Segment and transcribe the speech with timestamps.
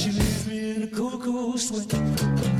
[0.00, 2.59] She leaves me in a cold, cold sweat.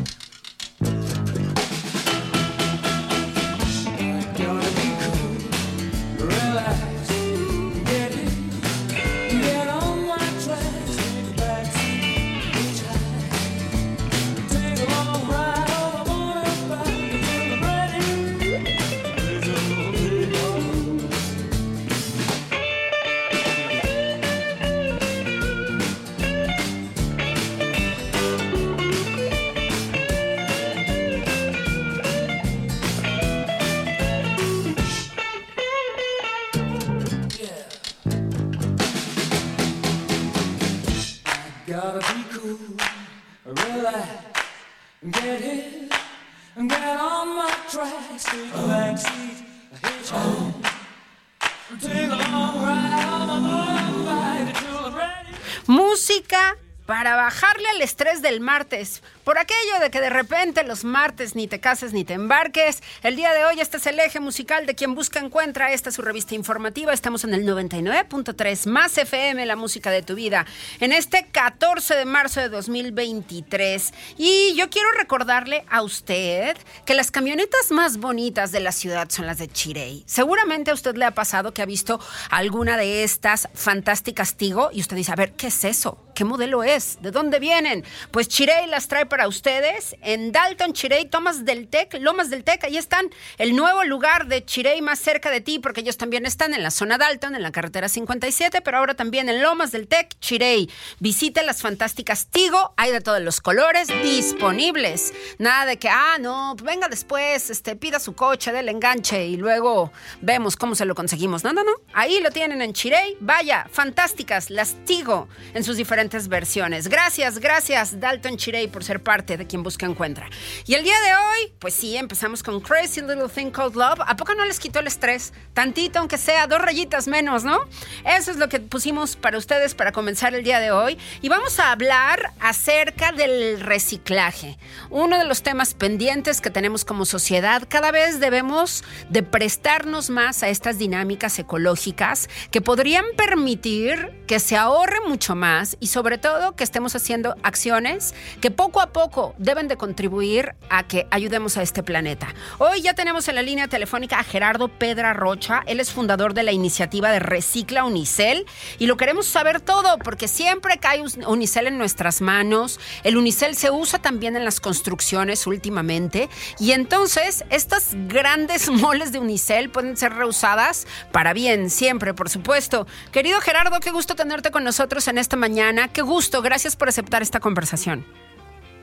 [58.30, 59.02] Del martes.
[59.30, 62.82] Por aquello de que de repente los martes ni te cases ni te embarques.
[63.04, 65.70] El día de hoy este es el eje musical de quien busca encuentra.
[65.70, 66.92] Esta es su revista informativa.
[66.92, 70.46] Estamos en el 99.3 más FM, la música de tu vida.
[70.80, 73.94] En este 14 de marzo de 2023.
[74.18, 79.26] Y yo quiero recordarle a usted que las camionetas más bonitas de la ciudad son
[79.26, 80.02] las de Chirey.
[80.06, 84.80] Seguramente a usted le ha pasado que ha visto alguna de estas fantásticas Tigo y
[84.80, 86.04] usted dice, a ver, ¿qué es eso?
[86.16, 87.00] ¿Qué modelo es?
[87.00, 87.84] ¿De dónde vienen?
[88.10, 92.64] Pues Chirey las trae para ustedes en Dalton, Chirey, Tomas del Tec, Lomas del Tec.
[92.64, 96.54] Ahí están el nuevo lugar de Chirey más cerca de ti, porque ellos también están
[96.54, 100.18] en la zona Dalton, en la carretera 57, pero ahora también en Lomas del Tec,
[100.20, 100.70] Chirey.
[100.98, 105.12] Visite las fantásticas Tigo, hay de todos los colores disponibles.
[105.38, 109.92] Nada de que, ah, no, venga después, este, pida su coche del enganche y luego
[110.20, 111.44] vemos cómo se lo conseguimos.
[111.44, 111.72] No, no, no.
[111.92, 113.16] Ahí lo tienen en Chirey.
[113.20, 116.88] Vaya, fantásticas las Tigo en sus diferentes versiones.
[116.88, 120.30] Gracias, gracias Dalton Chirey por ser parte de quien busca encuentra.
[120.66, 123.98] Y el día de hoy, pues sí, empezamos con Crazy Little Thing Called Love.
[124.06, 125.32] ¿A poco no les quitó el estrés?
[125.52, 127.58] Tantito, aunque sea dos rayitas menos, ¿no?
[128.04, 130.96] Eso es lo que pusimos para ustedes para comenzar el día de hoy.
[131.22, 134.58] Y vamos a hablar acerca del reciclaje.
[134.90, 137.64] Uno de los temas pendientes que tenemos como sociedad.
[137.68, 144.56] Cada vez debemos de prestarnos más a estas dinámicas ecológicas que podrían permitir que se
[144.56, 148.99] ahorre mucho más y sobre todo que estemos haciendo acciones que poco a poco
[149.38, 152.34] deben de contribuir a que ayudemos a este planeta.
[152.58, 156.42] Hoy ya tenemos en la línea telefónica a Gerardo Pedra Rocha, él es fundador de
[156.42, 158.44] la iniciativa de Recicla Unicel
[158.78, 163.70] y lo queremos saber todo porque siempre cae Unicel en nuestras manos, el Unicel se
[163.70, 166.28] usa también en las construcciones últimamente
[166.58, 172.86] y entonces estas grandes moles de Unicel pueden ser reusadas para bien, siempre, por supuesto.
[173.12, 175.88] Querido Gerardo, qué gusto tenerte con nosotros en esta mañana.
[175.88, 178.04] Qué gusto, gracias por aceptar esta conversación.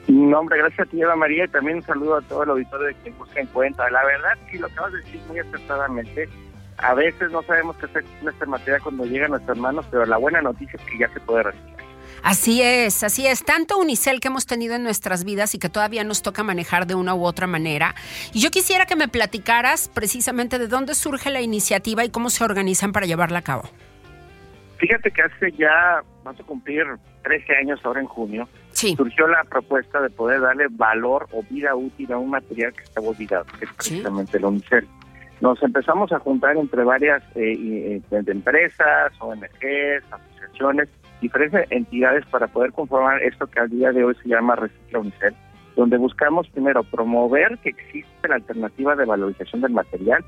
[0.08, 2.88] No, hombre, gracias a ti, Eva María, y también un saludo a todo el auditorio
[2.88, 3.90] de quien busca en cuenta.
[3.90, 6.30] La verdad, sí, lo acabas de decir muy acertadamente.
[6.78, 10.06] A veces no sabemos qué hacer con esta materia cuando llega a nuestras manos, pero
[10.06, 11.78] la buena noticia es que ya se puede reciclar.
[12.24, 13.44] Así es, así es.
[13.44, 16.96] Tanto unicel que hemos tenido en nuestras vidas y que todavía nos toca manejar de
[16.96, 17.96] una u otra manera.
[18.34, 22.44] Y yo quisiera que me platicaras precisamente de dónde surge la iniciativa y cómo se
[22.44, 23.70] organizan para llevarla a cabo.
[24.78, 26.86] Fíjate que hace ya, vamos a cumplir
[27.24, 32.12] 13 años ahora en junio, surgió la propuesta de poder darle valor o vida útil
[32.12, 34.88] a un material que estaba olvidado, que es precisamente el unicel.
[35.42, 40.90] Nos empezamos a juntar entre varias eh, eh, empresas, ONGs, asociaciones,
[41.22, 45.36] diferentes entidades para poder conformar esto que al día de hoy se llama Recicla Unicel,
[45.76, 50.24] donde buscamos primero promover que existe la alternativa de valorización del material,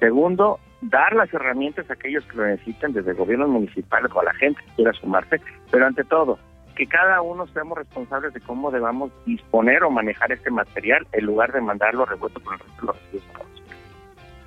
[0.00, 4.24] segundo, dar las herramientas a aquellos que lo necesiten, desde el gobierno municipal o a
[4.24, 5.40] la gente que quiera sumarse,
[5.70, 6.38] pero ante todo,
[6.80, 11.52] que cada uno seamos responsables de cómo debamos disponer o manejar este material en lugar
[11.52, 13.26] de mandarlo revuelto con el resto de los residuos.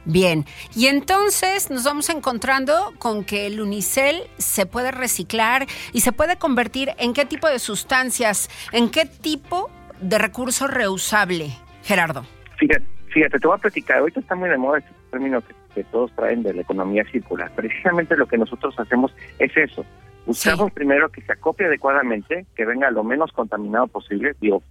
[0.06, 0.44] Bien,
[0.76, 6.38] y entonces nos vamos encontrando con que el unicel se puede reciclar y se puede
[6.38, 9.70] convertir en qué tipo de sustancias, en qué tipo
[10.02, 11.52] de recurso reusable,
[11.84, 12.26] Gerardo.
[12.58, 16.12] Fíjate, fíjate te voy a platicar, ahorita está muy de moda este término que, todos
[16.16, 17.52] traen de la economía circular.
[17.56, 19.86] Precisamente lo que nosotros hacemos es eso.
[20.26, 24.36] Buscamos primero que se acopie adecuadamente, que venga lo menos contaminado posible.
[24.40, 24.64] Digo,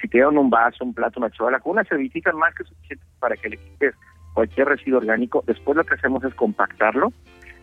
[0.00, 3.04] si te dan un vaso, un plato, una chavala, con una servilleta más que suficiente
[3.18, 3.94] para que le quites
[4.34, 5.42] cualquier residuo orgánico.
[5.46, 7.12] Después lo que hacemos es compactarlo,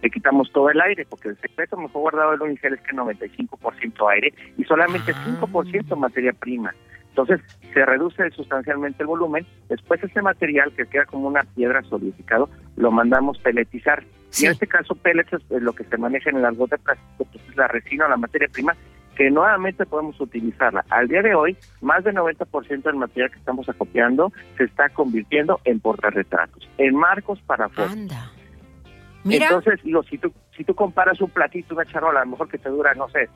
[0.01, 4.12] le quitamos todo el aire, porque el secreto mejor guardado del unicel es que 95%
[4.12, 5.95] aire y solamente 5% ah.
[5.95, 6.74] materia prima.
[7.10, 7.42] Entonces
[7.74, 9.45] se reduce sustancialmente el volumen.
[9.69, 14.04] Después ese material que queda como una piedra solidificado lo mandamos peletizar.
[14.39, 17.28] Y en este caso pellets es lo que se maneja en el algodón de plástico,
[17.31, 18.75] que es la resina o la materia prima
[19.18, 20.86] que nuevamente podemos utilizarla.
[20.89, 25.60] Al día de hoy, más del 90% del material que estamos acopiando se está convirtiendo
[25.66, 27.94] en portarretratos, en marcos para fotos.
[27.94, 28.31] Anda.
[29.24, 29.48] Mira.
[29.48, 32.60] Entonces, digo, si tú, si tú comparas un platito, una charola, a lo mejor que
[32.60, 33.28] te dura, no sé,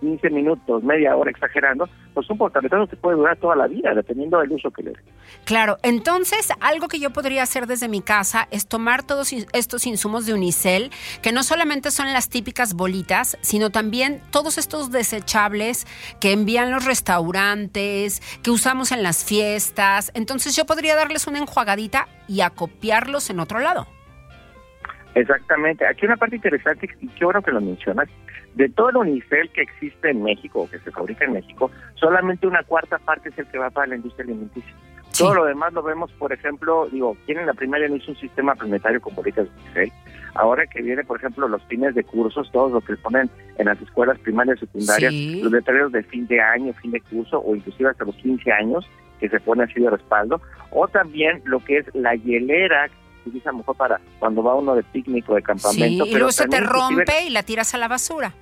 [0.00, 4.38] 15 minutos, media hora exagerando, pues un portarretrato te puede durar toda la vida, dependiendo
[4.38, 5.00] del uso que le des.
[5.44, 10.26] Claro, entonces algo que yo podría hacer desde mi casa es tomar todos estos insumos
[10.26, 10.90] de Unicel,
[11.22, 15.86] que no solamente son las típicas bolitas, sino también todos estos desechables
[16.20, 20.12] que envían los restaurantes, que usamos en las fiestas.
[20.14, 23.86] Entonces yo podría darles una enjuagadita y acopiarlos en otro lado.
[25.14, 25.86] Exactamente.
[25.86, 28.08] Aquí una parte interesante, y yo creo que lo mencionas,
[28.58, 32.44] de todo el unicel que existe en México o que se fabrica en México, solamente
[32.44, 34.74] una cuarta parte es el que va para la industria alimenticia.
[35.16, 38.56] Todo lo demás lo vemos, por ejemplo, digo, tienen la primaria no hizo un sistema
[38.56, 39.92] planetario con bolitas de unicel.
[40.34, 43.80] Ahora que viene, por ejemplo, los fines de cursos, todos los que ponen en las
[43.80, 47.90] escuelas primarias y secundarias, los letreros de fin de año, fin de curso o inclusive
[47.90, 48.84] hasta los 15 años,
[49.20, 50.40] que se pone así de respaldo,
[50.72, 54.82] o también lo que es la hielera se utiliza mejor para cuando va uno de
[54.82, 56.06] picnic o de campamento.
[56.06, 58.34] y luego se te rompe y la tiras a la basura.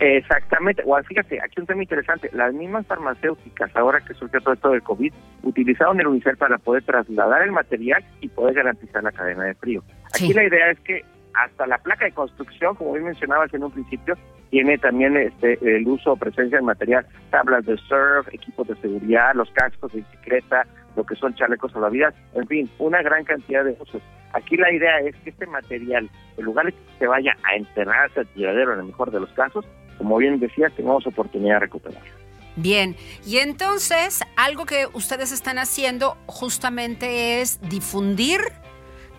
[0.00, 0.82] Exactamente.
[0.86, 2.30] O fíjate, aquí un tema interesante.
[2.32, 5.12] Las mismas farmacéuticas, ahora que surgió todo esto del COVID,
[5.42, 9.82] utilizaron el unicel para poder trasladar el material y poder garantizar la cadena de frío.
[10.14, 11.04] Aquí la idea es que
[11.34, 14.16] hasta la placa de construcción, como bien mencionabas en un principio,
[14.48, 19.34] tiene también este el uso o presencia de material, tablas de surf, equipos de seguridad,
[19.34, 20.66] los cascos de bicicleta,
[20.96, 24.02] lo que son chalecos salvavidas, en fin, una gran cantidad de usos.
[24.32, 28.20] Aquí la idea es que este material, en lugar de que se vaya a enterrarse
[28.20, 29.64] al tiradero en el mejor de los casos,
[30.00, 32.10] como bien decía, tenemos oportunidad de recuperarlo.
[32.56, 38.40] Bien, y entonces algo que ustedes están haciendo justamente es difundir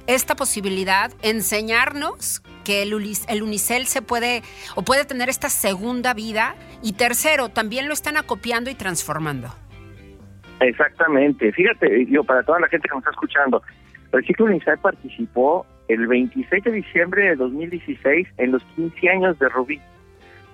[0.08, 2.94] esta posibilidad, enseñarnos que el,
[3.28, 4.42] el, unicel se puede
[4.76, 9.50] o puede tener esta segunda vida y tercero, también lo están acopiando y transformando.
[10.60, 11.52] Exactamente.
[11.52, 13.62] Fíjate, yo para toda la gente que nos está escuchando,
[14.14, 19.48] el ciclo Unicel participó el 26 de diciembre de 2016 en los 15 años de
[19.50, 19.80] Rubí.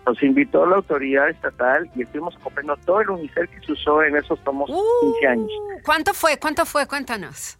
[0.08, 4.16] Nos invitó la autoridad estatal y estuvimos acopiando todo el unicel que se usó en
[4.16, 4.72] esos tomos
[5.02, 5.52] 15 años.
[5.84, 6.40] ¿Cuánto fue?
[6.40, 6.88] ¿Cuánto fue?
[6.88, 7.60] Cuéntanos.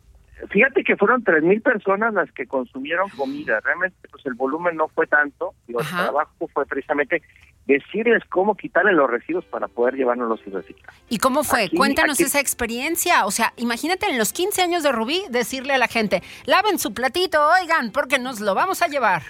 [0.50, 3.60] Fíjate que fueron 3.000 personas las que consumieron comida.
[3.60, 5.56] Realmente pues el volumen no fue tanto.
[5.68, 7.22] Digo, el trabajo fue precisamente
[7.66, 10.94] decirles cómo quitarle los residuos para poder llevárnoslos y reciclar.
[11.10, 11.70] ¿Y cómo fue?
[11.76, 13.26] Cuéntanos esa experiencia.
[13.26, 16.94] O sea, imagínate en los 15 años de Rubí decirle a la gente, laven su
[16.94, 19.24] platito, oigan, porque nos lo vamos a llevar.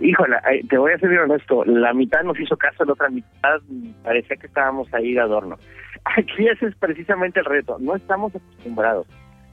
[0.00, 0.36] Híjole,
[0.68, 3.60] te voy a ser honesto, la mitad nos hizo caso, la otra mitad
[4.02, 5.56] parecía que estábamos ahí de adorno.
[6.04, 9.06] Aquí ese es precisamente el reto, no estamos acostumbrados,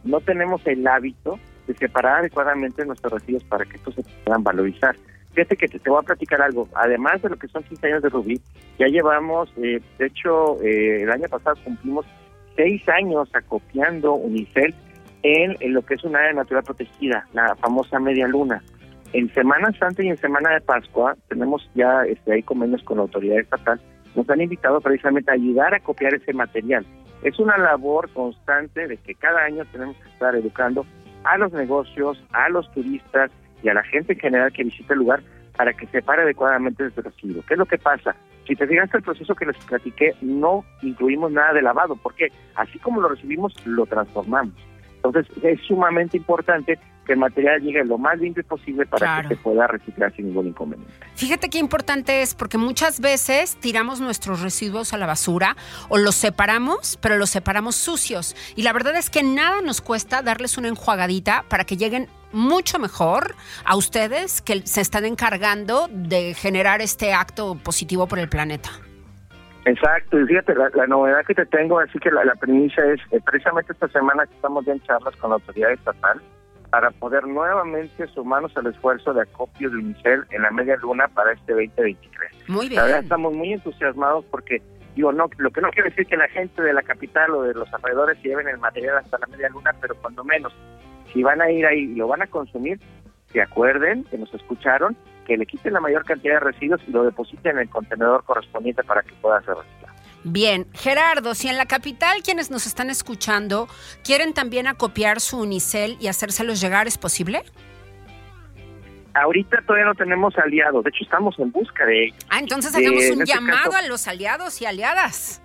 [0.04, 4.96] no tenemos el hábito de separar adecuadamente nuestros residuos para que estos se puedan valorizar.
[5.34, 6.68] Fíjate que te, voy a platicar algo.
[6.76, 8.40] Además de lo que son 15 años de Rubí,
[8.78, 12.06] ya llevamos, eh, de hecho, eh, el año pasado cumplimos
[12.56, 14.76] seis años acopiando Unicel
[15.24, 18.62] en, en, lo que es una área natural protegida, la famosa Media Luna.
[19.13, 23.03] En Semana Santa y en Semana de Pascua tenemos ya este, hay convenios con la
[23.03, 23.79] autoridad estatal.
[24.15, 26.84] Nos han invitado precisamente a ayudar a copiar ese material.
[27.22, 30.84] Es una labor constante de que cada año tenemos que estar educando
[31.25, 33.29] a los negocios, a los turistas
[33.62, 35.22] y a la gente en general que visita el lugar
[35.55, 37.43] para que separe adecuadamente el residuo.
[37.48, 38.15] ¿Qué es lo que pasa?
[38.48, 42.79] Si te fijaste el proceso que les platiqué, no incluimos nada de lavado, porque así
[42.79, 44.55] como lo recibimos, lo transformamos.
[44.96, 49.36] Entonces es sumamente importante que el material llegue lo más limpio posible para que se
[49.38, 50.94] pueda reciclar sin ningún inconveniente.
[51.16, 55.56] Fíjate qué importante es, porque muchas veces tiramos nuestros residuos a la basura
[55.90, 58.36] o los separamos, pero los separamos sucios.
[58.56, 62.80] Y la verdad es que nada nos cuesta darles una enjuagadita para que lleguen mucho
[62.80, 68.70] mejor a ustedes que se están encargando de generar este acto positivo por el planeta.
[69.66, 73.22] Exacto, y fíjate, la, novedad que te tengo, así que la, la primicia es, eh,
[73.24, 76.22] precisamente esta semana que estamos ya en charlas con la autoridad estatal,
[76.74, 81.34] para poder nuevamente sumarnos al esfuerzo de acopio de UNICEF en la media luna para
[81.34, 82.50] este 2023.
[82.50, 82.77] Muy bien.
[82.77, 84.60] La verdad estamos muy entusiasmados porque,
[84.96, 87.53] digo, no, lo que no quiere decir que la gente de la capital o de
[87.53, 90.51] los alrededores lleven el material hasta la media luna, pero cuando menos,
[91.13, 92.80] si van a ir ahí y lo van a consumir,
[93.32, 97.03] se acuerden que nos escucharon que le quiten la mayor cantidad de residuos y lo
[97.03, 99.83] depositen en el contenedor correspondiente para que pueda ser reciclado.
[100.24, 103.68] Bien, Gerardo, si en la capital quienes nos están escuchando
[104.03, 107.44] quieren también acopiar su unicel y hacérselos llegar, ¿es posible?
[109.13, 112.18] Ahorita todavía no tenemos aliados, de hecho estamos en busca de ellos.
[112.30, 115.42] Ah, entonces hagamos un este llamado a los aliados y aliadas.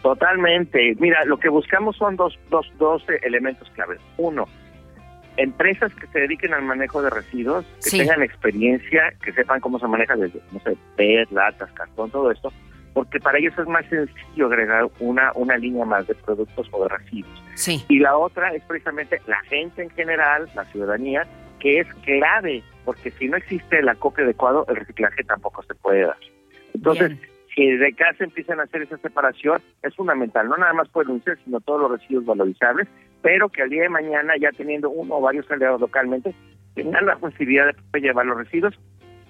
[0.00, 0.94] Totalmente.
[0.98, 4.00] Mira, lo que buscamos son dos, dos, dos elementos claves.
[4.16, 4.46] Uno,
[5.36, 9.86] empresas que se dediquen al manejo de residuos, que tengan experiencia, que sepan cómo se
[9.86, 12.52] maneja desde, no sé, PET, latas, cartón, todo esto,
[12.94, 16.88] porque para ellos es más sencillo agregar una, una línea más de productos o de
[16.88, 17.42] residuos.
[17.54, 17.84] Sí.
[17.88, 21.26] Y la otra es precisamente la gente en general, la ciudadanía,
[21.58, 26.02] que es clave, porque si no existe el acopio adecuado, el reciclaje tampoco se puede
[26.02, 26.16] dar.
[26.72, 27.18] Entonces,
[27.54, 31.22] si de casa empiezan a hacer esa separación, es fundamental, no nada más por el
[31.44, 32.88] sino todos los residuos valorizables,
[33.22, 36.34] pero que al día de mañana, ya teniendo uno o varios aliados localmente,
[36.74, 38.78] tengan la posibilidad de llevar los residuos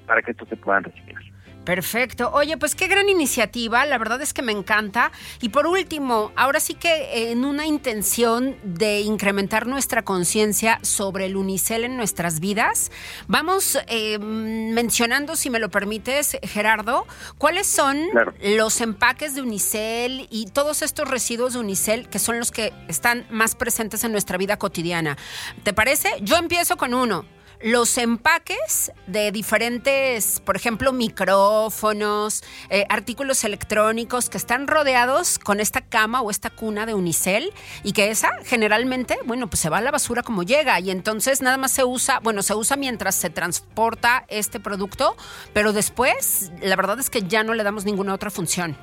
[0.07, 1.23] para que estos se puedan reciclar.
[1.65, 2.31] Perfecto.
[2.33, 5.13] Oye, pues qué gran iniciativa, la verdad es que me encanta.
[5.41, 11.37] Y por último, ahora sí que en una intención de incrementar nuestra conciencia sobre el
[11.37, 12.91] unicel en nuestras vidas,
[13.29, 17.07] vamos eh, mencionando, si me lo permites, Gerardo,
[17.39, 18.09] cuáles son
[18.43, 23.27] los empaques de unicel y todos estos residuos de unicel que son los que están
[23.31, 25.17] más presentes en nuestra vida cotidiana.
[25.63, 26.11] ¿Te parece?
[26.21, 27.25] Yo empiezo con uno
[27.63, 35.81] los empaques de diferentes, por ejemplo, micrófonos, eh, artículos electrónicos que están rodeados con esta
[35.81, 37.51] cama o esta cuna de unicel
[37.83, 41.43] y que esa generalmente, bueno, pues se va a la basura como llega y entonces
[41.43, 45.17] nada más se usa, bueno, se usa mientras se transporta este producto,
[45.53, 48.77] pero después la verdad es que ya no le damos ninguna otra función.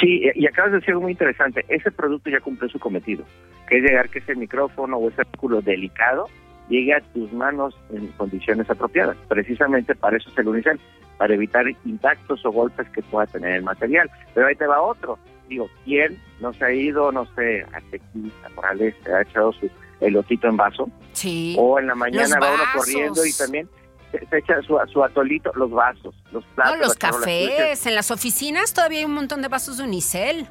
[0.00, 1.64] Sí, y acabas de decir algo muy interesante.
[1.68, 3.24] Ese producto ya cumplió su cometido,
[3.68, 6.28] que es llegar que ese micrófono o ese artículo delicado
[6.68, 9.16] llegue a tus manos en condiciones apropiadas.
[9.28, 10.80] Precisamente para eso es el unicel,
[11.18, 14.10] para evitar impactos o golpes que pueda tener el material.
[14.34, 15.18] Pero ahí te va otro.
[15.48, 19.70] Digo, ¿quién no se ha ido, no sé, a Tequila, Morales, se ha echado su
[20.00, 20.88] elotito en vaso?
[21.12, 21.54] Sí.
[21.58, 23.68] O en la mañana va uno corriendo y también
[24.10, 26.78] se, echa su, su, atolito, los vasos, los platos.
[26.78, 27.86] No, los cafés.
[27.86, 30.48] En las oficinas todavía hay un montón de vasos de unicel.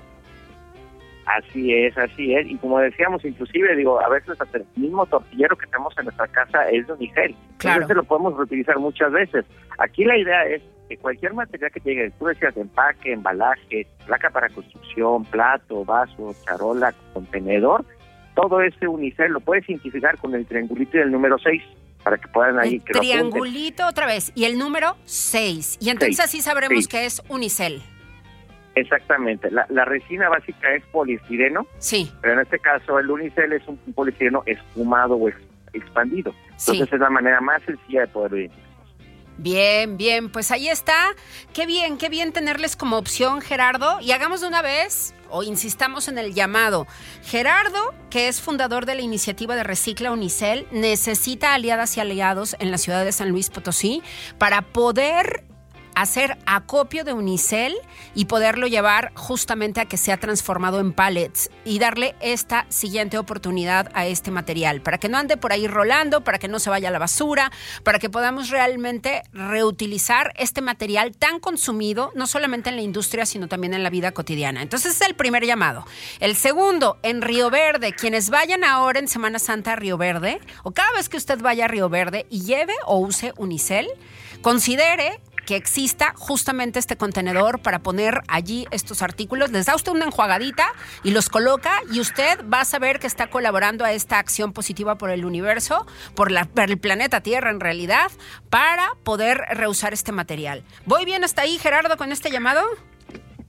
[1.26, 2.48] Así es, así es.
[2.48, 6.28] Y como decíamos, inclusive, digo, a veces hasta el mismo tortillero que tenemos en nuestra
[6.28, 7.36] casa es de unicel.
[7.58, 7.82] Claro.
[7.82, 9.46] Entonces lo podemos reutilizar muchas veces.
[9.78, 14.50] Aquí la idea es que cualquier material que llegue, tú decías empaque, embalaje, placa para
[14.50, 17.86] construcción, plato, vaso, charola, contenedor,
[18.36, 21.62] todo ese unicel lo puedes identificar con el triangulito del número 6
[22.04, 22.82] para que puedan ahí...
[22.86, 25.78] El triangulito otra vez y el número 6.
[25.80, 27.82] Y entonces así sabremos que es unicel.
[28.76, 29.50] Exactamente.
[29.52, 31.68] La, resina básica es poliestireno.
[31.78, 32.12] Sí.
[32.22, 35.30] Pero en este caso el unicel es un, poliestireno espumado o
[35.74, 36.34] expandido.
[36.52, 38.74] Entonces es la manera más sencilla de poder identificar.
[39.38, 41.16] Bien, bien, pues ahí está.
[41.54, 44.00] Qué bien, qué bien tenerles como opción, Gerardo.
[44.00, 46.86] Y hagamos de una vez, o insistamos en el llamado.
[47.24, 52.70] Gerardo, que es fundador de la iniciativa de Recicla Unicel, necesita aliadas y aliados en
[52.70, 54.04] la ciudad de San Luis Potosí
[54.38, 55.44] para poder
[55.96, 57.76] hacer acopio de unicel
[58.16, 63.92] y poderlo llevar justamente a que sea transformado en pallets y darle esta siguiente oportunidad
[63.94, 66.90] a este material, para que no ande por ahí rolando, para que no se vaya
[66.90, 67.52] a la basura,
[67.84, 73.48] para que podamos realmente reutilizar este material tan consumido, no solamente en la industria, sino
[73.48, 74.62] también en la vida cotidiana.
[74.62, 75.86] Entonces es el primer llamado.
[76.20, 80.72] El segundo, en Río Verde, quienes vayan ahora en Semana Santa a Río Verde, o
[80.72, 83.88] cada vez que usted vaya a Río Verde y lleve o use unicel,
[84.42, 89.52] considere que exista justamente este contenedor para poner allí estos artículos.
[89.52, 90.66] Les da usted una enjuagadita
[91.04, 94.98] y los coloca y usted va a saber que está colaborando a esta acción positiva
[94.98, 95.86] por el universo,
[96.16, 98.12] por, la, por el planeta Tierra en realidad,
[98.50, 100.64] para poder reusar este material.
[100.86, 102.62] ¿Voy bien hasta ahí, Gerardo, con este llamado?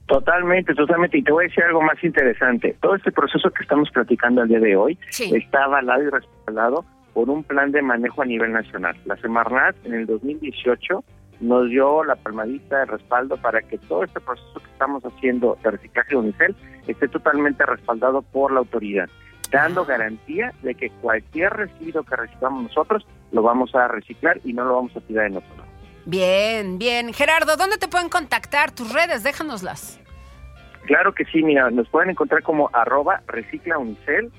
[0.07, 1.17] Totalmente, totalmente.
[1.17, 2.75] Y te voy a decir algo más interesante.
[2.81, 7.29] Todo este proceso que estamos platicando al día de hoy está avalado y respaldado por
[7.29, 8.95] un plan de manejo a nivel nacional.
[9.05, 11.03] La Semarnat en el 2018
[11.39, 15.71] nos dio la palmadita de respaldo para que todo este proceso que estamos haciendo de
[15.71, 16.55] reciclaje de Unicel
[16.87, 19.09] esté totalmente respaldado por la autoridad,
[19.51, 24.65] dando garantía de que cualquier residuo que recibamos nosotros lo vamos a reciclar y no
[24.65, 25.69] lo vamos a tirar en otro lado.
[26.05, 27.13] Bien, bien.
[27.13, 28.71] Gerardo, ¿dónde te pueden contactar?
[28.71, 29.99] Tus redes, déjanoslas.
[30.85, 34.31] Claro que sí, mira, nos pueden encontrar como arroba recicla unicel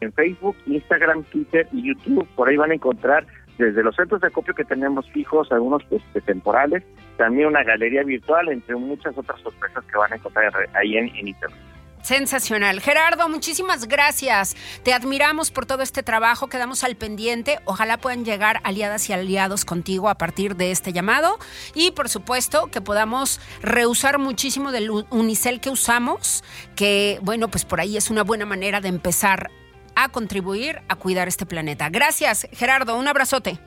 [0.00, 2.26] en Facebook, Instagram, Twitter y YouTube.
[2.34, 3.26] Por ahí van a encontrar
[3.58, 6.82] desde los centros de acopio que tenemos fijos, algunos pues, temporales,
[7.16, 11.28] también una galería virtual, entre muchas otras sorpresas que van a encontrar ahí en, en
[11.28, 11.70] Internet.
[12.02, 12.80] Sensacional.
[12.80, 14.56] Gerardo, muchísimas gracias.
[14.82, 16.48] Te admiramos por todo este trabajo.
[16.48, 17.58] Quedamos al pendiente.
[17.66, 21.38] Ojalá puedan llegar aliadas y aliados contigo a partir de este llamado.
[21.74, 26.42] Y por supuesto que podamos reusar muchísimo del unicel que usamos,
[26.74, 29.50] que bueno, pues por ahí es una buena manera de empezar
[29.94, 31.88] a contribuir a cuidar este planeta.
[31.90, 32.96] Gracias, Gerardo.
[32.96, 33.58] Un abrazote.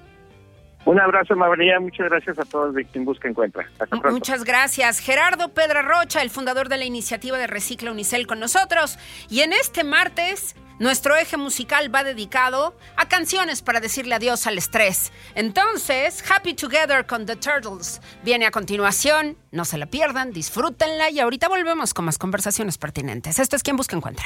[0.85, 1.79] Un abrazo, María.
[1.79, 3.65] Muchas gracias a todos de quien busca encuentra.
[4.11, 4.99] Muchas gracias.
[4.99, 8.99] Gerardo Pedra Rocha, el fundador de la iniciativa de Recicla Unicel con nosotros.
[9.29, 14.57] Y en este martes, nuestro eje musical va dedicado a canciones para decirle adiós al
[14.57, 15.13] estrés.
[15.35, 19.37] Entonces, Happy Together con The Turtles viene a continuación.
[19.51, 23.39] No se la pierdan, disfrútenla y ahorita volvemos con más conversaciones pertinentes.
[23.39, 24.25] Esto es Quien Busca Encuentra.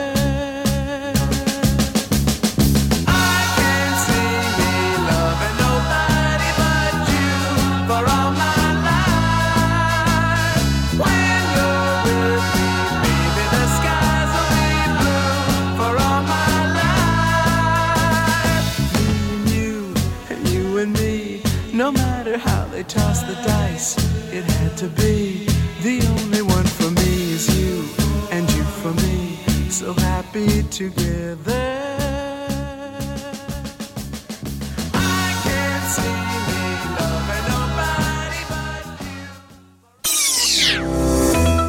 [24.81, 25.45] To be.
[25.83, 27.85] The only one for me is you,
[28.31, 29.37] and you for me.
[29.69, 31.91] So happy together.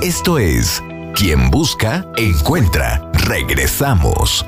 [0.02, 0.82] Esto es
[1.14, 3.10] Quien Busca, Encuentra.
[3.28, 4.44] Regresamos.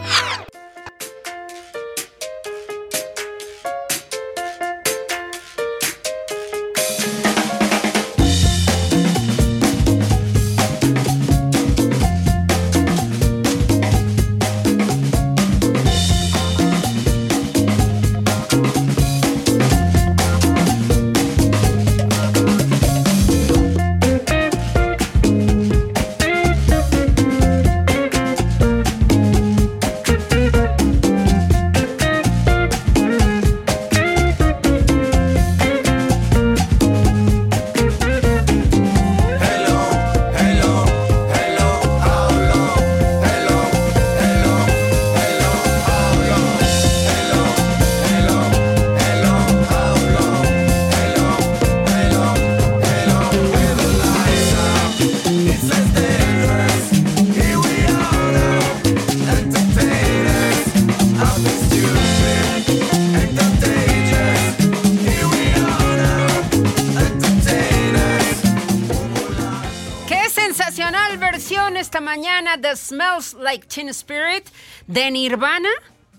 [72.76, 74.48] Smells Like Teen Spirit
[74.86, 75.68] de Nirvana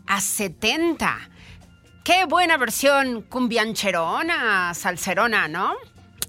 [0.08, 1.30] a 70.
[2.04, 5.76] Qué buena versión cumbiancherona, salserona, ¿no?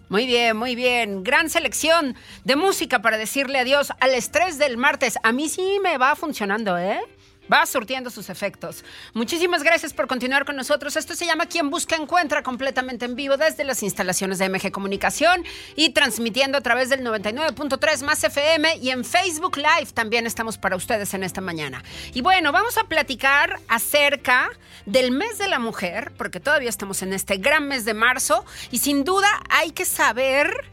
[0.09, 1.25] Muy bien, muy bien.
[1.25, 5.19] Gran selección de música para decirle adiós al estrés del martes.
[5.23, 7.01] A mí sí me va funcionando, ¿eh?
[7.53, 8.85] Va surtiendo sus efectos.
[9.15, 10.97] Muchísimas gracias por continuar con nosotros.
[10.97, 15.45] Esto se llama Quien Busca Encuentra completamente en vivo desde las instalaciones de MG Comunicación
[15.75, 20.77] y transmitiendo a través del 99.3 más FM y en Facebook Live también estamos para
[20.77, 21.83] ustedes en esta mañana.
[22.15, 24.51] Y bueno, vamos a platicar acerca
[24.85, 28.79] del mes de la mujer, porque todavía estamos en este gran mes de marzo y
[28.79, 30.71] sin duda hay que saber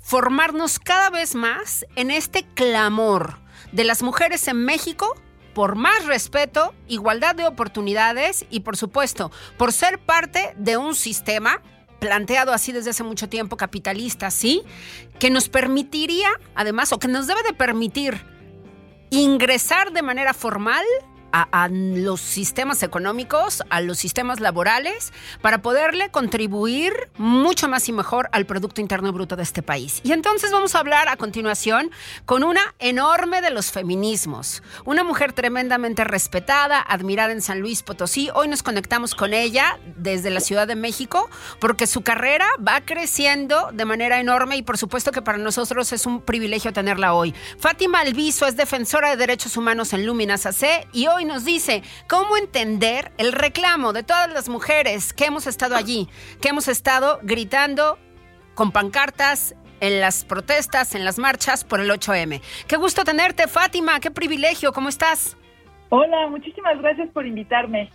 [0.00, 3.38] formarnos cada vez más en este clamor
[3.72, 5.14] de las mujeres en México
[5.54, 11.62] por más respeto, igualdad de oportunidades y por supuesto por ser parte de un sistema
[12.00, 14.62] planteado así desde hace mucho tiempo capitalista, ¿sí?
[15.18, 18.24] Que nos permitiría, además, o que nos debe de permitir
[19.10, 20.84] ingresar de manera formal
[21.32, 28.28] a, los sistemas económicos, a los sistemas laborales, para poderle contribuir mucho más y mejor
[28.32, 30.00] al Producto Interno Bruto de este país.
[30.04, 31.90] Y entonces vamos a hablar a continuación
[32.26, 38.30] con una enorme de los feminismos, una mujer tremendamente respetada, admirada en San Luis Potosí.
[38.34, 43.70] Hoy nos conectamos con ella desde la Ciudad de México porque su carrera va creciendo
[43.72, 47.34] de manera enorme y por supuesto que para nosotros es un privilegio tenerla hoy.
[47.58, 51.82] Fátima Alviso es defensora de derechos humanos en Luminas AC y hoy y nos dice
[52.08, 56.08] cómo entender el reclamo de todas las mujeres que hemos estado allí,
[56.40, 57.98] que hemos estado gritando
[58.54, 62.40] con pancartas en las protestas, en las marchas por el 8M.
[62.66, 65.36] Qué gusto tenerte, Fátima, qué privilegio, ¿cómo estás?
[65.88, 67.90] Hola, muchísimas gracias por invitarme.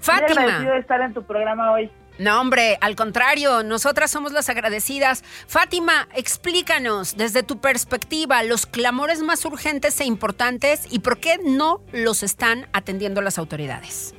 [0.00, 0.58] Fátima.
[0.60, 1.90] Muy de estar en tu programa hoy.
[2.18, 5.22] No, hombre, al contrario, nosotras somos las agradecidas.
[5.46, 11.80] Fátima, explícanos desde tu perspectiva los clamores más urgentes e importantes y por qué no
[11.92, 14.16] los están atendiendo las autoridades.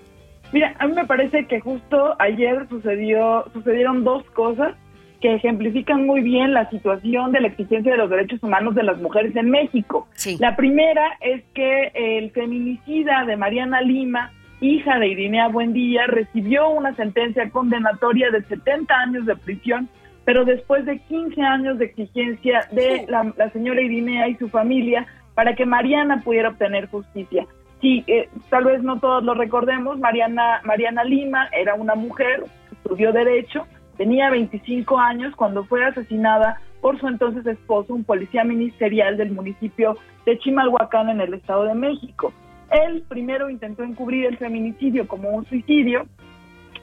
[0.54, 4.76] Mira, a mí me parece que justo ayer sucedió, sucedieron dos cosas
[5.22, 9.00] que ejemplifican muy bien la situación de la exigencia de los derechos humanos de las
[9.00, 10.08] mujeres en México.
[10.40, 16.96] La primera es que el feminicida de Mariana Lima hija de Irinea Buendía, recibió una
[16.96, 19.90] sentencia condenatoria de 70 años de prisión,
[20.26, 25.56] pero después de 15 años de exigencia de la, señora Irinea y su familia para
[25.56, 27.46] que Mariana pudiera obtener justicia.
[27.82, 33.14] Sí, eh, tal vez no todos lo recordemos, Mariana, Mariana Lima era una mujer, estudió
[33.14, 33.66] Derecho,
[33.98, 39.98] tenía 25 años cuando fue asesinada por su entonces esposo, un policía ministerial del municipio
[40.26, 42.34] de Chimalhuacán en el Estado de México.
[42.72, 46.08] Él primero intentó encubrir el feminicidio como un suicidio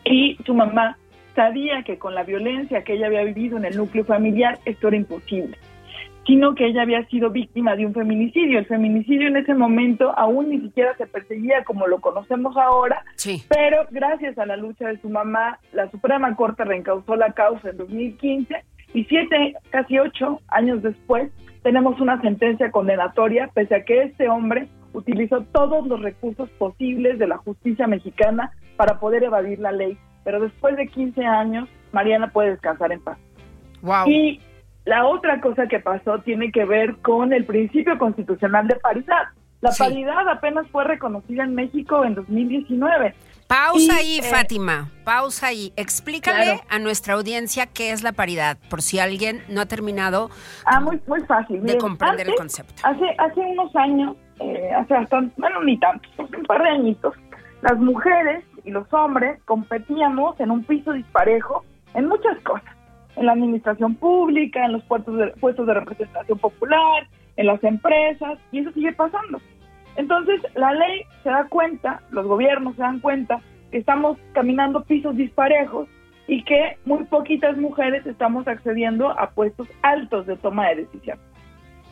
[0.05, 0.99] y su mamá
[1.35, 4.97] sabía que con la violencia que ella había vivido en el núcleo familiar esto era
[4.97, 5.59] imposible,
[6.27, 8.59] sino que ella había sido víctima de un feminicidio.
[8.59, 13.05] El feminicidio en ese momento aún ni siquiera se perseguía como lo conocemos ahora,
[13.49, 17.77] pero gracias a la lucha de su mamá, la Suprema Corte reencausó la causa en
[17.77, 21.31] 2015 y siete, casi ocho años después,
[21.63, 27.27] tenemos una sentencia condenatoria, pese a que este hombre utilizó todos los recursos posibles de
[27.27, 29.99] la justicia mexicana para poder evadir la ley.
[30.25, 33.19] Pero después de 15 años, Mariana puede descansar en paz.
[34.07, 34.41] Y
[34.87, 39.25] la otra cosa que pasó tiene que ver con el principio constitucional de paridad.
[39.61, 43.15] La paridad apenas fue reconocida en México en 2019.
[43.47, 44.91] Pausa ahí, eh, Fátima.
[45.05, 45.73] Pausa ahí.
[45.77, 50.31] Explícale a nuestra audiencia qué es la paridad, por si alguien no ha terminado
[50.65, 51.63] ah, muy, muy fácil.
[51.63, 52.75] de comprender el concepto.
[52.83, 57.15] Hace, hace unos años eh, hace bastante, bueno, ni tanto, un par de añitos,
[57.63, 62.75] las mujeres y los hombres competíamos en un piso disparejo en muchas cosas,
[63.17, 68.39] en la administración pública, en los puestos de, puestos de representación popular, en las empresas,
[68.53, 69.41] y eso sigue pasando.
[69.97, 75.17] Entonces, la ley se da cuenta, los gobiernos se dan cuenta que estamos caminando pisos
[75.17, 75.89] disparejos
[76.29, 81.19] y que muy poquitas mujeres estamos accediendo a puestos altos de toma de decisión.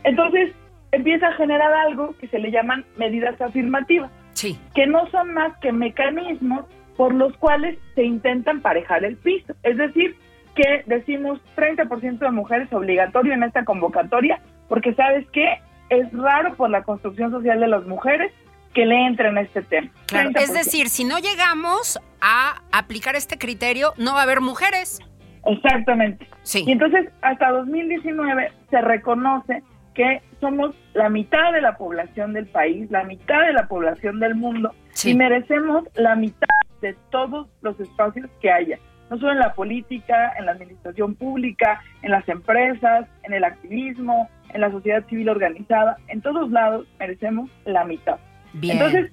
[0.02, 0.52] Entonces,
[0.92, 4.58] empieza a generar algo que se le llaman medidas afirmativas, sí.
[4.74, 9.54] que no son más que mecanismos por los cuales se intentan parejar el piso.
[9.62, 10.16] Es decir,
[10.54, 15.58] que decimos 30% de mujeres obligatorio en esta convocatoria, porque sabes que
[15.94, 18.33] es raro por la construcción social de las mujeres
[18.74, 19.90] que le entren a este tema.
[20.35, 25.00] es decir, si no llegamos a aplicar este criterio, no va a haber mujeres.
[25.46, 26.26] Exactamente.
[26.42, 26.64] Sí.
[26.66, 29.62] Y entonces, hasta 2019 se reconoce
[29.94, 34.35] que somos la mitad de la población del país, la mitad de la población del
[34.35, 36.48] mundo y merecemos la mitad
[36.80, 38.78] de todos los espacios que haya,
[39.14, 44.29] no solo en la política, en la administración pública, en las empresas, en el activismo,
[44.53, 48.16] en la sociedad civil organizada, en todos lados merecemos la mitad.
[48.61, 49.12] Entonces,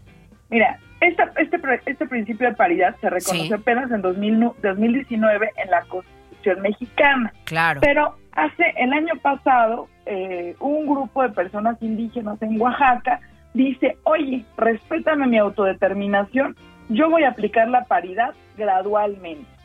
[0.49, 6.61] mira, esta, este, este principio de paridad se reconoció apenas en 2019 en la Constitución
[6.61, 7.33] mexicana.
[7.45, 7.81] Claro.
[7.81, 13.19] Pero hace el año pasado eh, un grupo de personas indígenas en Oaxaca
[13.53, 16.55] dice, oye, respétame mi autodeterminación,
[16.89, 19.60] yo voy a aplicar la paridad gradualmente.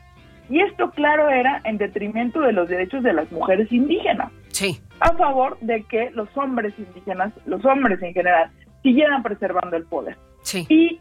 [0.49, 4.31] Y esto, claro, era en detrimento de los derechos de las mujeres indígenas.
[4.49, 4.81] Sí.
[5.01, 8.51] A favor de que los hombres indígenas, los hombres en general,
[8.83, 10.17] siguieran preservando el poder.
[10.43, 10.67] Sí.
[10.69, 11.01] Y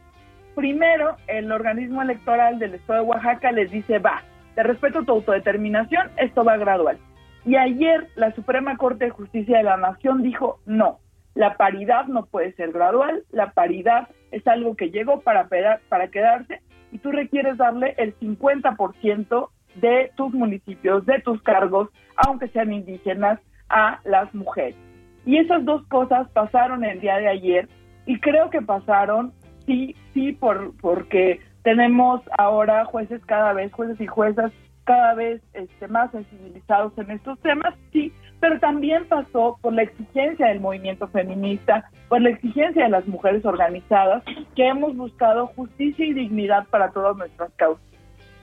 [0.55, 4.23] primero, el organismo electoral del Estado de Oaxaca les dice, va,
[4.55, 6.97] te respeto tu autodeterminación, esto va gradual.
[7.45, 10.99] Y ayer la Suprema Corte de Justicia de la Nación dijo, no,
[11.35, 15.47] la paridad no puede ser gradual, la paridad es algo que llegó para,
[15.89, 16.61] para quedarse
[16.95, 23.41] y tú requieres darle el 50% de tus municipios, de tus cargos, aunque sean indígenas,
[23.67, 24.77] a las mujeres.
[25.25, 27.67] Y esas dos cosas pasaron el día de ayer
[28.05, 29.33] y creo que pasaron,
[29.65, 34.53] sí, sí, por, porque tenemos ahora jueces cada vez, jueces y juezas
[34.85, 38.13] cada vez este, más sensibilizados en estos temas, sí,
[38.45, 43.43] pero también pasó por la exigencia del movimiento feminista, por la exigencia de las mujeres
[43.43, 44.23] organizadas,
[44.55, 47.83] que hemos buscado justicia y dignidad para todas nuestras causas.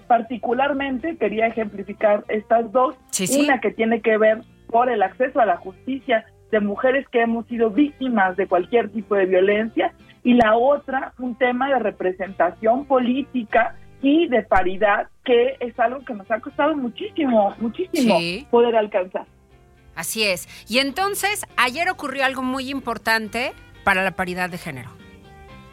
[0.09, 2.97] Particularmente quería ejemplificar estas dos,
[3.38, 7.47] una que tiene que ver por el acceso a la justicia de mujeres que hemos
[7.47, 13.77] sido víctimas de cualquier tipo de violencia y la otra un tema de representación política
[14.03, 18.19] y de paridad que es algo que nos ha costado muchísimo, muchísimo
[18.51, 19.27] poder alcanzar.
[19.95, 20.49] Así es.
[20.69, 23.53] Y entonces, ayer ocurrió algo muy importante
[23.85, 24.91] para la paridad de género.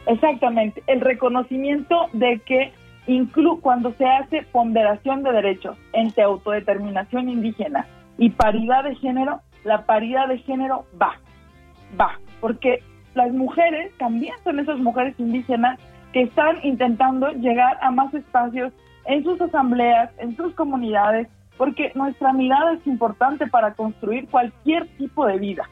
[0.06, 2.72] Exactamente, el reconocimiento de que
[3.06, 7.86] incluso cuando se hace ponderación de derechos entre autodeterminación indígena
[8.18, 11.18] y paridad de género, la paridad de género va,
[11.98, 12.82] va, porque
[13.14, 15.78] las mujeres también son esas mujeres indígenas
[16.12, 18.72] que están intentando llegar a más espacios
[19.06, 21.28] en sus asambleas, en sus comunidades,
[21.60, 25.68] porque nuestra mirada es importante para construir cualquier tipo de vida.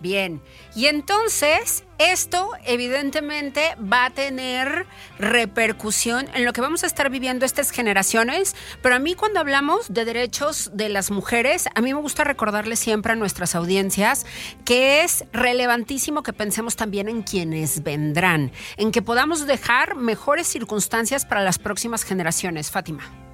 [0.00, 0.42] Bien,
[0.76, 4.84] y entonces esto evidentemente va a tener
[5.18, 9.94] repercusión en lo que vamos a estar viviendo estas generaciones, pero a mí cuando hablamos
[9.94, 14.26] de derechos de las mujeres, a mí me gusta recordarle siempre a nuestras audiencias
[14.66, 21.24] que es relevantísimo que pensemos también en quienes vendrán, en que podamos dejar mejores circunstancias
[21.24, 22.70] para las próximas generaciones.
[22.70, 23.31] Fátima.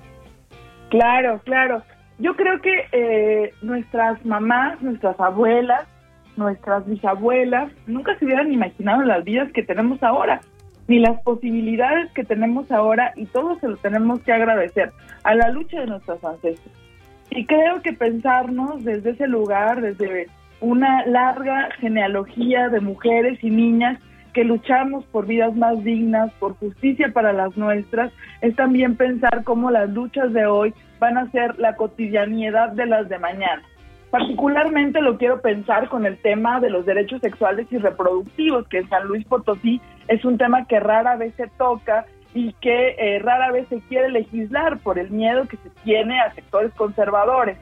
[0.90, 1.82] Claro, claro.
[2.18, 5.86] Yo creo que eh, nuestras mamás, nuestras abuelas,
[6.36, 10.40] nuestras bisabuelas nunca se hubieran imaginado las vidas que tenemos ahora,
[10.86, 14.92] ni las posibilidades que tenemos ahora, y todo se lo tenemos que agradecer
[15.24, 16.74] a la lucha de nuestros ancestros.
[17.30, 20.28] Y creo que pensarnos desde ese lugar, desde
[20.60, 24.00] una larga genealogía de mujeres y niñas
[24.32, 29.70] que luchamos por vidas más dignas, por justicia para las nuestras, es también pensar cómo
[29.70, 33.62] las luchas de hoy van a ser la cotidianidad de las de mañana.
[34.10, 38.88] Particularmente lo quiero pensar con el tema de los derechos sexuales y reproductivos, que en
[38.88, 43.52] San Luis Potosí es un tema que rara vez se toca y que eh, rara
[43.52, 47.58] vez se quiere legislar por el miedo que se tiene a sectores conservadores.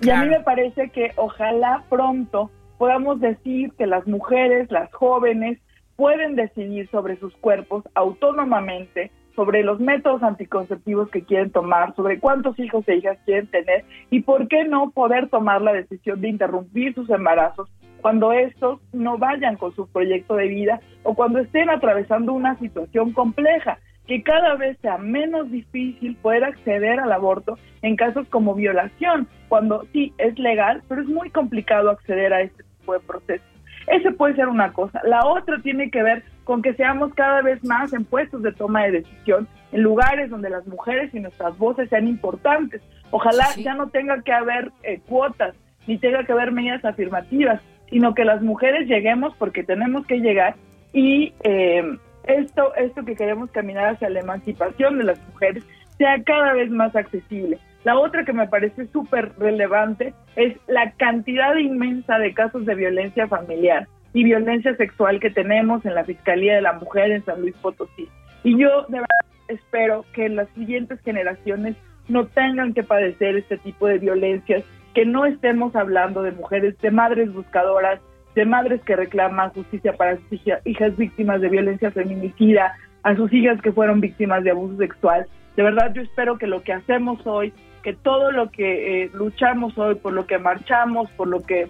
[0.00, 5.58] Y a mí me parece que ojalá pronto podamos decir que las mujeres, las jóvenes,
[6.02, 12.58] pueden decidir sobre sus cuerpos autónomamente, sobre los métodos anticonceptivos que quieren tomar, sobre cuántos
[12.58, 16.92] hijos e hijas quieren tener y por qué no poder tomar la decisión de interrumpir
[16.96, 22.32] sus embarazos cuando estos no vayan con su proyecto de vida o cuando estén atravesando
[22.32, 28.26] una situación compleja, que cada vez sea menos difícil poder acceder al aborto en casos
[28.28, 32.98] como violación, cuando sí es legal, pero es muy complicado acceder a este tipo de
[32.98, 33.51] procesos.
[33.86, 35.00] Ese puede ser una cosa.
[35.04, 38.84] La otra tiene que ver con que seamos cada vez más en puestos de toma
[38.84, 42.82] de decisión, en lugares donde las mujeres y nuestras voces sean importantes.
[43.10, 45.54] Ojalá ya no tenga que haber eh, cuotas
[45.86, 50.54] ni tenga que haber medidas afirmativas, sino que las mujeres lleguemos porque tenemos que llegar
[50.92, 51.82] y eh,
[52.24, 55.64] esto, esto que queremos caminar hacia la emancipación de las mujeres
[55.98, 57.58] sea cada vez más accesible.
[57.84, 63.26] La otra que me parece súper relevante es la cantidad inmensa de casos de violencia
[63.26, 67.54] familiar y violencia sexual que tenemos en la Fiscalía de la Mujer en San Luis
[67.56, 68.08] Potosí.
[68.44, 69.08] Y yo de verdad
[69.48, 71.76] espero que las siguientes generaciones
[72.08, 74.64] no tengan que padecer este tipo de violencias,
[74.94, 78.00] que no estemos hablando de mujeres, de madres buscadoras,
[78.34, 83.60] de madres que reclaman justicia para sus hijas víctimas de violencia feminicida, a sus hijas
[83.60, 85.26] que fueron víctimas de abuso sexual.
[85.56, 89.76] De verdad yo espero que lo que hacemos hoy, que todo lo que eh, luchamos
[89.76, 91.68] hoy, por lo que marchamos, por lo que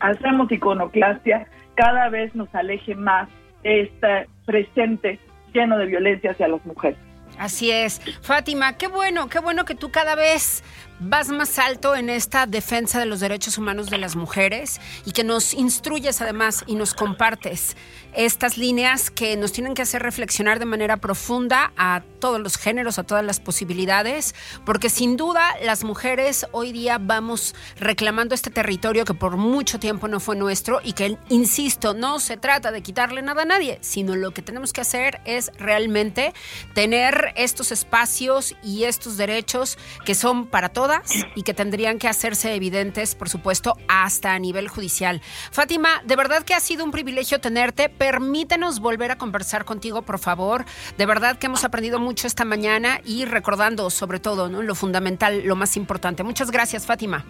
[0.00, 3.28] hacemos iconoclastia, cada vez nos aleje más
[3.62, 5.18] de este presente
[5.52, 6.98] lleno de violencia hacia las mujeres.
[7.38, 8.00] Así es.
[8.22, 10.62] Fátima, qué bueno, qué bueno que tú cada vez
[11.00, 15.24] vas más alto en esta defensa de los derechos humanos de las mujeres y que
[15.24, 17.76] nos instruyes además y nos compartes
[18.14, 22.98] estas líneas que nos tienen que hacer reflexionar de manera profunda a todos los géneros,
[22.98, 29.04] a todas las posibilidades, porque sin duda las mujeres hoy día vamos reclamando este territorio
[29.04, 33.20] que por mucho tiempo no fue nuestro y que, insisto, no se trata de quitarle
[33.22, 36.32] nada a nadie, sino lo que tenemos que hacer es realmente
[36.74, 42.54] tener estos espacios y estos derechos que son para todas y que tendrían que hacerse
[42.54, 45.20] evidentes, por supuesto, hasta a nivel judicial.
[45.50, 50.18] Fátima, de verdad que ha sido un privilegio tenerte permítenos volver a conversar contigo, por
[50.18, 50.66] favor.
[50.98, 54.60] De verdad que hemos aprendido mucho esta mañana y recordando sobre todo ¿no?
[54.60, 56.22] lo fundamental, lo más importante.
[56.22, 57.24] Muchas gracias, Fátima.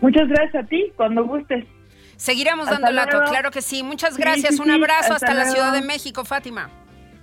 [0.00, 1.66] Muchas gracias a ti, cuando gustes.
[2.14, 3.82] Seguiremos dando lato, claro que sí.
[3.82, 4.60] Muchas gracias.
[4.60, 6.70] Un abrazo hasta, hasta la Ciudad de México, Fátima.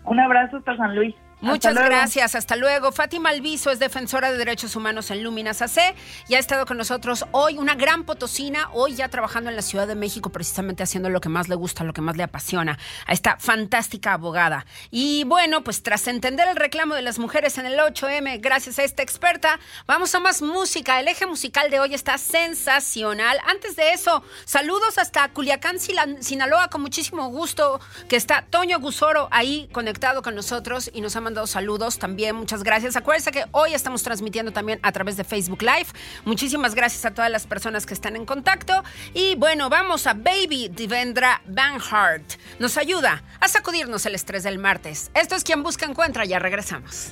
[0.04, 1.16] Un abrazo hasta San Luis.
[1.40, 2.92] Muchas gracias, hasta luego.
[2.92, 5.96] Fátima Alviso es defensora de derechos humanos en Luminas AC
[6.28, 9.86] y ha estado con nosotros hoy, una gran potosina, hoy ya trabajando en la Ciudad
[9.86, 13.14] de México, precisamente haciendo lo que más le gusta, lo que más le apasiona, a
[13.14, 14.66] esta fantástica abogada.
[14.90, 18.84] Y bueno, pues tras entender el reclamo de las mujeres en el 8M, gracias a
[18.84, 21.00] esta experta, vamos a más música.
[21.00, 23.38] El eje musical de hoy está sensacional.
[23.46, 29.70] Antes de eso, saludos hasta Culiacán, Sinaloa, con muchísimo gusto, que está Toño Gusoro ahí
[29.72, 32.38] conectado con nosotros y nos ha mandado saludos también.
[32.38, 32.96] Muchas gracias.
[32.96, 35.88] Acuérdense que hoy estamos transmitiendo también a través de Facebook Live.
[36.24, 38.82] Muchísimas gracias a todas las personas que están en contacto.
[39.14, 42.36] Y bueno, vamos a Baby Divendra Banhart.
[42.60, 45.12] Nos ayuda a sacudirnos el estrés del martes.
[45.14, 46.24] Esto es quien busca encuentra.
[46.24, 47.12] Ya regresamos.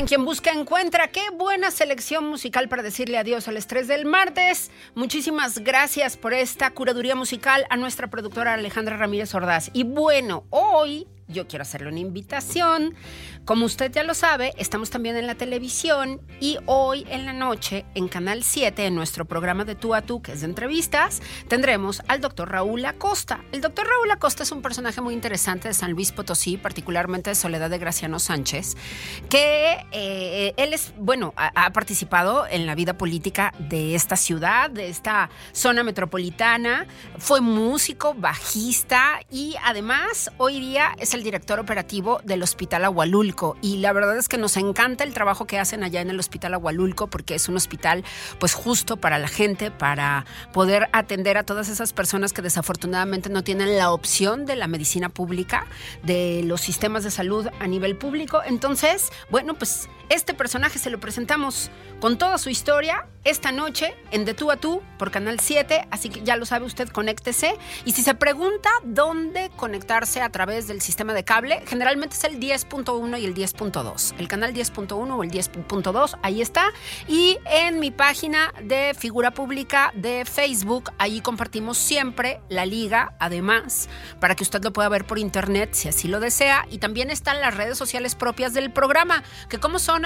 [0.00, 1.08] En Quien Busca Encuentra.
[1.08, 4.70] Qué buena selección musical para decirle adiós al estrés del martes.
[4.94, 9.68] Muchísimas gracias por esta curaduría musical a nuestra productora Alejandra Ramírez Ordaz.
[9.74, 12.94] Y bueno, hoy yo quiero hacerle una invitación.
[13.44, 17.84] Como usted ya lo sabe, estamos también en la televisión y hoy en la noche
[17.94, 22.02] en Canal 7, en nuestro programa de Tú a Tú, que es de entrevistas, tendremos
[22.08, 23.40] al doctor Raúl Acosta.
[23.52, 27.34] El doctor Raúl Acosta es un personaje muy interesante de San Luis Potosí, particularmente de
[27.34, 28.76] Soledad de Graciano Sánchez,
[29.28, 34.88] que eh, él es, bueno, ha, participado en la vida política de esta ciudad, de
[34.88, 36.86] esta zona metropolitana,
[37.18, 43.78] fue músico, bajista y además hoy día es el director operativo del Hospital Agualulco y
[43.78, 47.08] la verdad es que nos encanta el trabajo que hacen allá en el Hospital Agualulco
[47.08, 48.04] porque es un hospital
[48.38, 53.42] pues justo para la gente, para poder atender a todas esas personas que desafortunadamente no
[53.42, 55.66] tienen la opción de la medicina pública,
[56.02, 58.42] de los sistemas de salud a nivel público.
[58.44, 64.24] Entonces, bueno, pues este personaje se lo presentamos con toda su historia esta noche en
[64.24, 67.56] De Tú a Tú por Canal 7, así que ya lo sabe usted, conéctese.
[67.84, 72.40] Y si se pregunta dónde conectarse a través del sistema de cable, generalmente es el
[72.40, 74.14] 10.1 y el 10.2.
[74.18, 76.72] El canal 10.1 o el 10.2, ahí está.
[77.06, 83.88] Y en mi página de figura pública de Facebook, ahí compartimos siempre la liga, además,
[84.18, 86.66] para que usted lo pueda ver por internet si así lo desea.
[86.70, 89.99] Y también están las redes sociales propias del programa, que como son,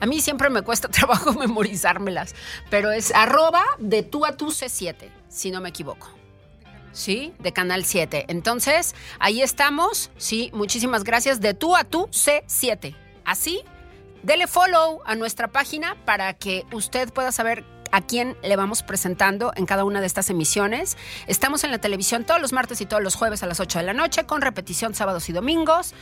[0.00, 2.34] A mí siempre me cuesta trabajo memorizármelas,
[2.70, 6.08] pero es arroba de tú a tú C7, si no me equivoco.
[6.92, 7.32] ¿sí?
[7.38, 8.26] De Canal 7.
[8.28, 12.94] Entonces, ahí estamos, sí, muchísimas gracias, de tú a tú C7.
[13.24, 13.62] Así,
[14.22, 19.52] dele follow a nuestra página para que usted pueda saber a quién le vamos presentando
[19.54, 20.96] en cada una de estas emisiones.
[21.26, 23.84] Estamos en la televisión todos los martes y todos los jueves a las 8 de
[23.84, 25.94] la noche, con repetición sábados y domingos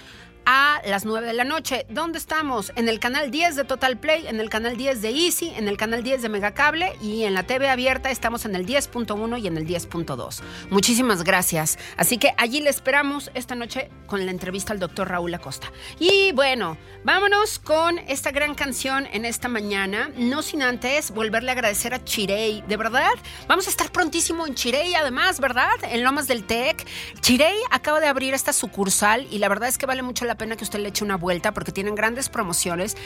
[0.46, 1.86] a las 9 de la noche.
[1.88, 2.72] ¿Dónde estamos?
[2.76, 5.76] En el canal 10 de Total Play, en el canal 10 de Easy, en el
[5.76, 9.56] canal 10 de Megacable y en la TV abierta estamos en el 10.1 y en
[9.56, 10.40] el 10.2.
[10.70, 11.78] Muchísimas gracias.
[11.96, 15.70] Así que allí le esperamos esta noche con la entrevista al doctor Raúl Acosta.
[15.98, 20.10] Y bueno, vámonos con esta gran canción en esta mañana.
[20.16, 22.62] No sin antes volverle a agradecer a Chirey.
[22.66, 23.12] De verdad,
[23.46, 25.70] vamos a estar prontísimo en Chirey, además, ¿verdad?
[25.82, 26.86] En Lomas del Tec.
[27.20, 30.36] Chirey acaba de abrir esta sucursal y la verdad es que vale mucho la la
[30.36, 32.96] pena que usted le eche una vuelta porque tienen grandes promociones.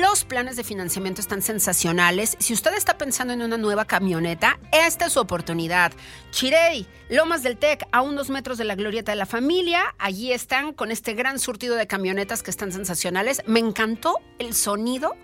[0.00, 2.36] Los planes de financiamiento están sensacionales.
[2.38, 5.90] Si usted está pensando en una nueva camioneta, esta es su oportunidad.
[6.30, 9.96] Chirey, Lomas del Tec, a unos metros de la glorieta de la familia.
[9.98, 13.42] Allí están con este gran surtido de camionetas que están sensacionales.
[13.46, 15.16] Me encantó el sonido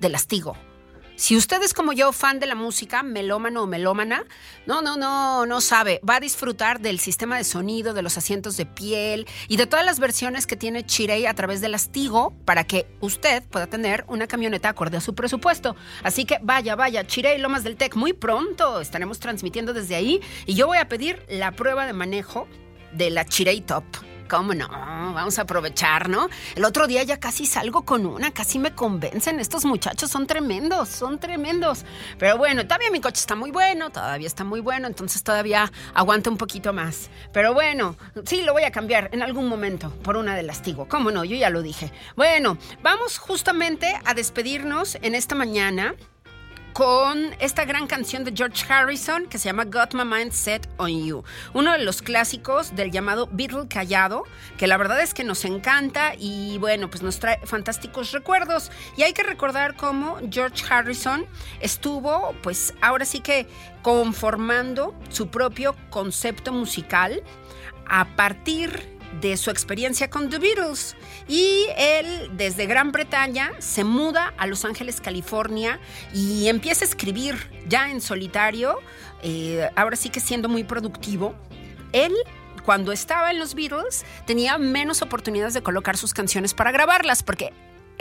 [0.00, 0.56] del lastigo.
[1.14, 4.24] Si usted es como yo, fan de la música, melómano o melómana,
[4.66, 6.00] no, no, no, no sabe.
[6.08, 9.84] Va a disfrutar del sistema de sonido, de los asientos de piel y de todas
[9.84, 14.26] las versiones que tiene Chirey a través del Astigo para que usted pueda tener una
[14.26, 15.76] camioneta acorde a su presupuesto.
[16.02, 20.54] Así que vaya, vaya, Chirey Lomas del Tec, muy pronto estaremos transmitiendo desde ahí y
[20.54, 22.48] yo voy a pedir la prueba de manejo
[22.92, 23.84] de la Chirey Top.
[24.32, 24.66] ¿Cómo no?
[24.66, 26.26] Vamos a aprovechar, ¿no?
[26.56, 29.38] El otro día ya casi salgo con una, casi me convencen.
[29.38, 31.84] Estos muchachos son tremendos, son tremendos.
[32.18, 36.30] Pero bueno, todavía mi coche está muy bueno, todavía está muy bueno, entonces todavía aguanta
[36.30, 37.10] un poquito más.
[37.34, 40.88] Pero bueno, sí, lo voy a cambiar en algún momento por una de lastigo.
[40.88, 41.24] ¿Cómo no?
[41.24, 41.92] Yo ya lo dije.
[42.16, 45.94] Bueno, vamos justamente a despedirnos en esta mañana
[46.72, 51.04] con esta gran canción de George Harrison que se llama Got My Mind Set on
[51.04, 51.24] You.
[51.52, 54.24] Uno de los clásicos del llamado Beatle callado,
[54.56, 58.70] que la verdad es que nos encanta y bueno, pues nos trae fantásticos recuerdos.
[58.96, 61.26] Y hay que recordar cómo George Harrison
[61.60, 63.46] estuvo, pues ahora sí que
[63.82, 67.22] conformando su propio concepto musical
[67.86, 70.96] a partir de su experiencia con The Beatles.
[71.28, 75.80] Y él, desde Gran Bretaña, se muda a Los Ángeles, California,
[76.14, 77.36] y empieza a escribir
[77.68, 78.78] ya en solitario,
[79.22, 81.34] eh, ahora sí que siendo muy productivo.
[81.92, 82.12] Él
[82.64, 87.52] cuando estaba en los Beatles tenía menos oportunidades de colocar sus canciones para grabarlas, porque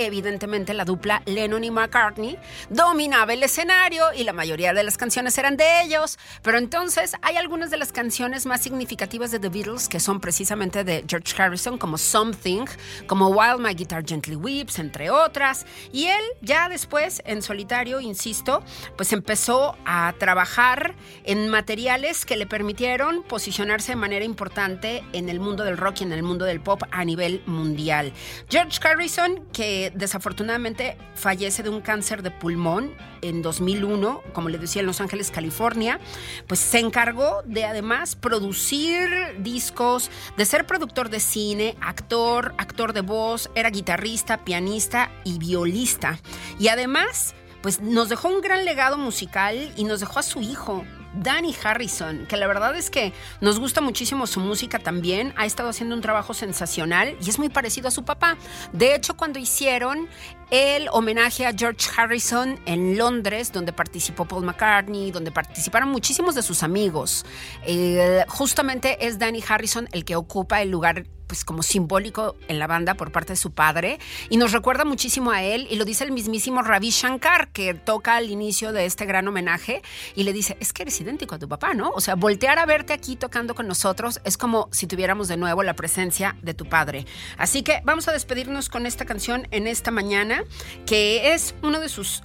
[0.06, 2.38] evidentemente la dupla Lennon y McCartney
[2.70, 7.38] dominaba el escenario y la mayoría de las canciones eran de ellos, pero entonces hay
[7.38, 11.78] algunas de las canciones más significativas de The Beatles que son precisamente de George Harrison,
[11.78, 12.66] como Something,
[13.08, 18.64] como While My Guitar Gently Weeps, entre otras, y él ya después en solitario, insisto,
[18.96, 25.40] pues empezó a trabajar en materiales que le permitieron posicionarse de manera importante en el
[25.40, 28.14] mundo del rock y en el mundo del pop a nivel mundial.
[28.50, 34.82] George Harrison, que desafortunadamente fallece de un cáncer de pulmón en 2001, como le decía,
[34.82, 36.00] en Los Ángeles, California,
[36.48, 43.02] pues se encargó de además producir discos, de ser productor de cine, actor, actor de
[43.02, 46.20] voz, era guitarrista, pianista y violista.
[46.60, 50.84] Y además, pues nos dejó un gran legado musical y nos dejó a su hijo,
[51.14, 55.70] Danny Harrison, que la verdad es que nos gusta muchísimo su música también, ha estado
[55.70, 58.38] haciendo un trabajo sensacional y es muy parecido a su papá.
[58.74, 60.08] De hecho, cuando hicieron
[60.52, 66.44] el homenaje a George Harrison en Londres, donde participó Paul McCartney, donde participaron muchísimos de
[66.44, 67.26] sus amigos,
[67.66, 72.68] eh, justamente es Danny Harrison el que ocupa el lugar pues como simbólico en la
[72.68, 74.00] banda por parte de su padre
[74.30, 78.18] y nos recuerda muchísimo a él y lo dice el mismísimo Ravi Shankar que toca
[78.18, 79.82] al inicio de este gran homenaje
[80.14, 81.92] y le dice, es que eres idéntico a tu papá, ¿no?
[81.92, 85.64] O sea, voltear a verte aquí tocando con nosotros es como si tuviéramos de nuevo
[85.64, 87.06] la presencia de tu padre.
[87.38, 90.41] Así que vamos a despedirnos con esta canción en esta mañana
[90.86, 92.24] que es uno de sus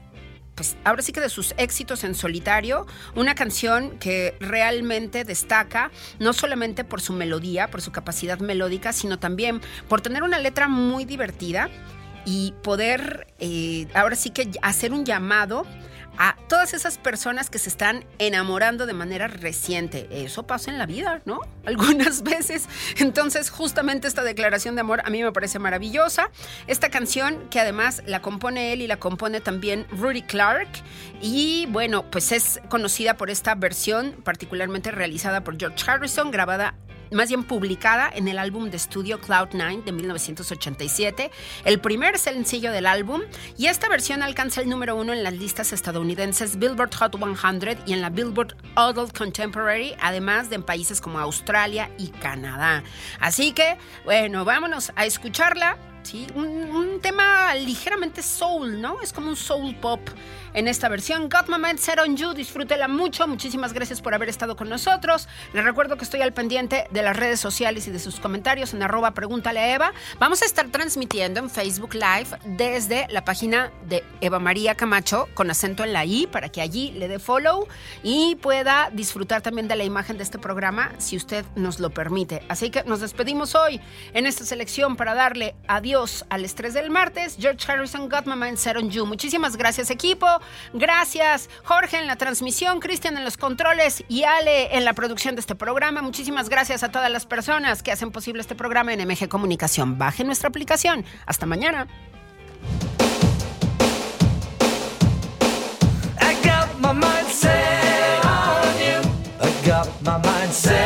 [0.57, 6.33] pues ahora sí que de sus éxitos en solitario, una canción que realmente destaca no
[6.33, 11.05] solamente por su melodía, por su capacidad melódica, sino también por tener una letra muy
[11.05, 11.69] divertida
[12.25, 15.67] y poder eh, ahora sí que hacer un llamado
[16.19, 20.09] a todas esas personas que se están enamorando de manera reciente.
[20.11, 21.41] Eso pasa en la vida, ¿no?
[21.65, 22.69] Algunas veces.
[22.99, 26.31] Entonces, justamente esta declaración de amor a mí me parece maravillosa.
[26.67, 30.69] Esta canción que además la compone él y la compone también Rudy Clark.
[31.21, 36.75] Y bueno, pues es conocida por esta versión particularmente realizada por George Harrison, grabada
[37.13, 41.31] más bien publicada en el álbum de estudio Cloud9 de 1987,
[41.65, 43.23] el primer sencillo del álbum,
[43.57, 47.93] y esta versión alcanza el número uno en las listas estadounidenses Billboard Hot 100 y
[47.93, 52.83] en la Billboard Adult Contemporary, además de en países como Australia y Canadá.
[53.21, 55.77] Así que, bueno, vámonos a escucharla.
[56.07, 56.27] ¿Sí?
[56.35, 59.03] Un, tema ligeramente soul, ¿no?
[59.03, 60.01] Es como un soul pop
[60.55, 61.29] en esta versión.
[61.29, 63.27] Got My Mind Set on You, disfrútela mucho.
[63.27, 65.29] Muchísimas gracias por haber estado con nosotros.
[65.53, 68.83] Les recuerdo que estoy al pendiente de las redes sociales y de sus comentarios en
[68.83, 69.93] arroba pregúntale a Eva.
[70.19, 75.51] Vamos a estar transmitiendo en Facebook Live desde la página de Eva María Camacho con
[75.51, 77.67] acento en la I para que allí le dé follow
[78.03, 82.43] y pueda disfrutar también de la imagen de este programa si usted nos lo permite.
[82.49, 83.81] Así que nos despedimos hoy
[84.15, 85.96] en esta selección para darle adiós
[86.29, 87.37] al estrés del martes.
[87.41, 89.07] George Harrison, Got My Mind Set on You.
[89.07, 90.27] Muchísimas gracias equipo.
[90.75, 95.41] Gracias, Jorge en la transmisión, Cristian en los controles y Ale en la producción de
[95.41, 96.03] este programa.
[96.03, 99.97] Muchísimas gracias a todas las personas que hacen posible este programa en MG Comunicación.
[99.97, 101.05] Baje nuestra aplicación.
[101.25, 101.87] Hasta mañana.
[109.67, 110.86] got my mind set.